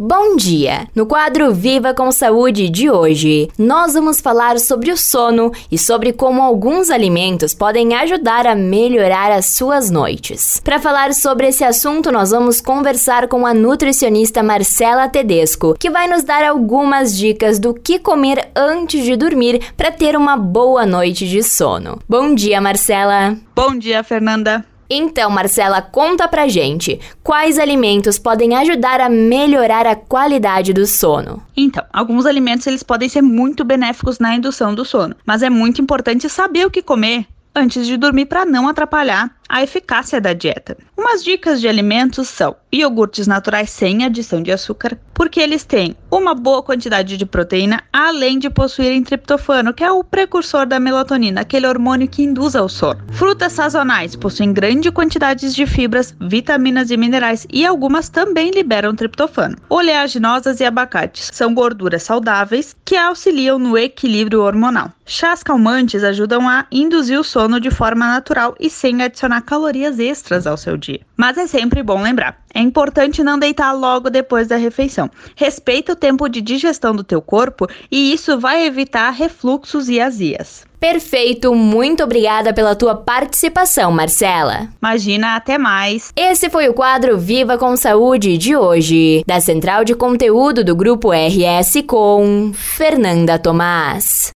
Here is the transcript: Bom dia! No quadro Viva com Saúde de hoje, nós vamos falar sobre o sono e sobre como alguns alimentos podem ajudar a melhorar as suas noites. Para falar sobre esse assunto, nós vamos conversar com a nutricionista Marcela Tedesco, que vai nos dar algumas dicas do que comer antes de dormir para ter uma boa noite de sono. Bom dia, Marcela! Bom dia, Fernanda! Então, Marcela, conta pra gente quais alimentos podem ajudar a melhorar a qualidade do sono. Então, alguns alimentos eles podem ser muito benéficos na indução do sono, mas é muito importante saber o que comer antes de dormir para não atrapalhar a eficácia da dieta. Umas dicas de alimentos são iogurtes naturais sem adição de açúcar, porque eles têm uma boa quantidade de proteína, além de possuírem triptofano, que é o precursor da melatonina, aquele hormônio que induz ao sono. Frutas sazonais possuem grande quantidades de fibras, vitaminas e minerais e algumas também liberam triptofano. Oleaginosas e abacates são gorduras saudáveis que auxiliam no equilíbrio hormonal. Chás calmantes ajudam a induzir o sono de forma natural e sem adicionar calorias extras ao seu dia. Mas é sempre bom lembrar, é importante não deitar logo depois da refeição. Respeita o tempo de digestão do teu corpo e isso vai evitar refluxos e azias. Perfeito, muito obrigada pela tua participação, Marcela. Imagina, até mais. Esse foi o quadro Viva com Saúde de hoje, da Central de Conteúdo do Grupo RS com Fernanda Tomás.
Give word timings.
Bom 0.00 0.36
dia! 0.36 0.86
No 0.94 1.06
quadro 1.06 1.52
Viva 1.52 1.92
com 1.92 2.12
Saúde 2.12 2.68
de 2.68 2.88
hoje, 2.88 3.50
nós 3.58 3.94
vamos 3.94 4.20
falar 4.20 4.60
sobre 4.60 4.92
o 4.92 4.96
sono 4.96 5.50
e 5.72 5.76
sobre 5.76 6.12
como 6.12 6.40
alguns 6.40 6.88
alimentos 6.88 7.52
podem 7.52 7.92
ajudar 7.96 8.46
a 8.46 8.54
melhorar 8.54 9.32
as 9.32 9.46
suas 9.46 9.90
noites. 9.90 10.60
Para 10.62 10.78
falar 10.78 11.12
sobre 11.12 11.48
esse 11.48 11.64
assunto, 11.64 12.12
nós 12.12 12.30
vamos 12.30 12.60
conversar 12.60 13.26
com 13.26 13.44
a 13.44 13.52
nutricionista 13.52 14.40
Marcela 14.40 15.08
Tedesco, 15.08 15.74
que 15.76 15.90
vai 15.90 16.06
nos 16.06 16.22
dar 16.22 16.44
algumas 16.44 17.18
dicas 17.18 17.58
do 17.58 17.74
que 17.74 17.98
comer 17.98 18.52
antes 18.54 19.04
de 19.04 19.16
dormir 19.16 19.60
para 19.76 19.90
ter 19.90 20.16
uma 20.16 20.36
boa 20.36 20.86
noite 20.86 21.26
de 21.26 21.42
sono. 21.42 21.98
Bom 22.08 22.36
dia, 22.36 22.60
Marcela! 22.60 23.36
Bom 23.52 23.76
dia, 23.76 24.04
Fernanda! 24.04 24.64
Então, 24.90 25.30
Marcela, 25.30 25.82
conta 25.82 26.26
pra 26.26 26.48
gente 26.48 26.98
quais 27.22 27.58
alimentos 27.58 28.18
podem 28.18 28.56
ajudar 28.56 29.00
a 29.00 29.08
melhorar 29.08 29.86
a 29.86 29.94
qualidade 29.94 30.72
do 30.72 30.86
sono. 30.86 31.42
Então, 31.56 31.84
alguns 31.92 32.24
alimentos 32.24 32.66
eles 32.66 32.82
podem 32.82 33.08
ser 33.08 33.22
muito 33.22 33.64
benéficos 33.64 34.18
na 34.18 34.34
indução 34.34 34.74
do 34.74 34.84
sono, 34.84 35.14
mas 35.26 35.42
é 35.42 35.50
muito 35.50 35.82
importante 35.82 36.28
saber 36.28 36.66
o 36.66 36.70
que 36.70 36.82
comer 36.82 37.26
antes 37.54 37.86
de 37.86 37.96
dormir 37.96 38.26
para 38.26 38.46
não 38.46 38.68
atrapalhar 38.68 39.30
a 39.48 39.62
eficácia 39.62 40.20
da 40.20 40.32
dieta. 40.32 40.76
Umas 40.98 41.22
dicas 41.22 41.60
de 41.60 41.68
alimentos 41.68 42.26
são 42.26 42.56
iogurtes 42.72 43.28
naturais 43.28 43.70
sem 43.70 44.04
adição 44.04 44.42
de 44.42 44.50
açúcar, 44.50 44.98
porque 45.14 45.38
eles 45.40 45.64
têm 45.64 45.96
uma 46.10 46.34
boa 46.34 46.60
quantidade 46.60 47.16
de 47.16 47.24
proteína, 47.24 47.82
além 47.92 48.36
de 48.36 48.50
possuírem 48.50 49.02
triptofano, 49.04 49.72
que 49.72 49.84
é 49.84 49.90
o 49.90 50.02
precursor 50.02 50.66
da 50.66 50.80
melatonina, 50.80 51.42
aquele 51.42 51.68
hormônio 51.68 52.08
que 52.08 52.24
induz 52.24 52.56
ao 52.56 52.68
sono. 52.68 53.00
Frutas 53.12 53.52
sazonais 53.52 54.16
possuem 54.16 54.52
grande 54.52 54.90
quantidades 54.90 55.54
de 55.54 55.66
fibras, 55.66 56.14
vitaminas 56.20 56.90
e 56.90 56.96
minerais 56.96 57.46
e 57.48 57.64
algumas 57.64 58.08
também 58.08 58.50
liberam 58.50 58.94
triptofano. 58.94 59.56
Oleaginosas 59.68 60.58
e 60.58 60.64
abacates 60.64 61.30
são 61.32 61.54
gorduras 61.54 62.02
saudáveis 62.02 62.74
que 62.84 62.96
auxiliam 62.96 63.58
no 63.58 63.78
equilíbrio 63.78 64.42
hormonal. 64.42 64.92
Chás 65.06 65.42
calmantes 65.42 66.04
ajudam 66.04 66.46
a 66.48 66.66
induzir 66.70 67.18
o 67.18 67.24
sono 67.24 67.58
de 67.58 67.70
forma 67.70 68.06
natural 68.06 68.54
e 68.60 68.68
sem 68.68 69.02
adicionar 69.02 69.40
calorias 69.40 69.98
extras 69.98 70.46
ao 70.46 70.56
seu 70.56 70.76
dia. 70.88 71.00
Mas 71.16 71.36
é 71.36 71.46
sempre 71.46 71.82
bom 71.82 72.00
lembrar, 72.02 72.38
é 72.54 72.60
importante 72.60 73.22
não 73.22 73.38
deitar 73.38 73.72
logo 73.72 74.08
depois 74.08 74.48
da 74.48 74.56
refeição. 74.56 75.10
Respeita 75.36 75.92
o 75.92 75.96
tempo 75.96 76.28
de 76.28 76.40
digestão 76.40 76.94
do 76.94 77.04
teu 77.04 77.20
corpo 77.20 77.66
e 77.90 78.12
isso 78.12 78.38
vai 78.38 78.64
evitar 78.64 79.10
refluxos 79.10 79.88
e 79.88 80.00
azias. 80.00 80.66
Perfeito, 80.80 81.52
muito 81.54 82.04
obrigada 82.04 82.54
pela 82.54 82.76
tua 82.76 82.94
participação, 82.94 83.90
Marcela. 83.90 84.68
Imagina, 84.80 85.34
até 85.34 85.58
mais. 85.58 86.12
Esse 86.14 86.48
foi 86.48 86.68
o 86.68 86.74
quadro 86.74 87.18
Viva 87.18 87.58
com 87.58 87.76
Saúde 87.76 88.38
de 88.38 88.54
hoje, 88.54 89.24
da 89.26 89.40
Central 89.40 89.84
de 89.84 89.96
Conteúdo 89.96 90.62
do 90.62 90.76
Grupo 90.76 91.10
RS 91.10 91.82
com 91.84 92.52
Fernanda 92.54 93.40
Tomás. 93.40 94.30